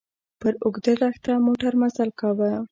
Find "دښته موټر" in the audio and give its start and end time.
1.01-1.73